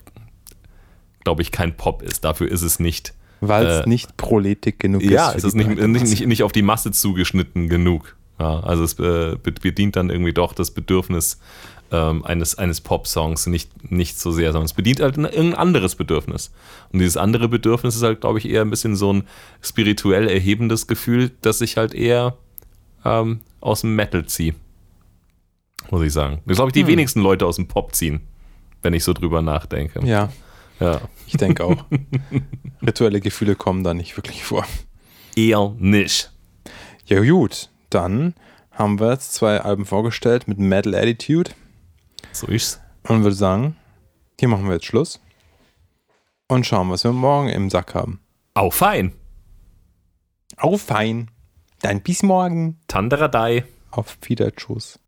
[1.24, 2.24] glaube ich, kein Pop ist.
[2.24, 3.14] Dafür ist es nicht.
[3.41, 5.36] Weil es Äh, nicht proletig genug Ja, ist.
[5.36, 5.78] es für ist nicht,
[6.12, 8.16] nicht, nicht auf die Masse zugeschnitten genug.
[8.40, 11.40] Ja, also es äh, be- bedient dann irgendwie doch das Bedürfnis
[11.92, 15.96] ähm, eines, eines Pop-Songs nicht, nicht so sehr, sondern es bedient halt ein, irgendein anderes
[15.96, 16.52] Bedürfnis.
[16.92, 19.28] Und dieses andere Bedürfnis ist halt, glaube ich, eher ein bisschen so ein
[19.62, 22.36] spirituell erhebendes Gefühl, das ich halt eher
[23.06, 24.56] ähm, aus dem Metal ziehe.
[25.92, 26.42] Muss ich sagen.
[26.46, 26.88] Das glaube ich, die Hm.
[26.88, 28.22] wenigsten Leute aus dem Pop ziehen,
[28.82, 30.04] wenn ich so drüber nachdenke.
[30.06, 30.30] Ja,
[30.80, 31.02] ja.
[31.28, 31.86] ich denke auch.
[32.82, 34.66] Rituelle Gefühle kommen da nicht wirklich vor.
[35.36, 36.32] Eher nicht.
[37.06, 37.70] Ja, gut.
[37.94, 38.34] Dann
[38.72, 41.52] haben wir jetzt zwei Alben vorgestellt mit Metal Attitude
[42.32, 42.82] So ist's.
[43.08, 43.76] und würde sagen,
[44.39, 45.22] hier machen wir jetzt Schluss
[46.48, 48.20] und schauen, was wir morgen im Sack haben.
[48.56, 49.14] Auch fein.
[50.58, 51.30] Auf fein.
[51.82, 52.80] Dann bis morgen.
[52.88, 53.66] Tanderadei.
[53.91, 55.00] Auf Wiederschuss.